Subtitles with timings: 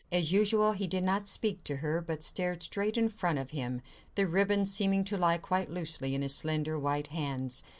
[0.11, 3.83] As usual, he did not speak to her, but stared straight in front of him,
[4.15, 7.61] the ribbons seeming to lie quite loosely in his slender, white hands.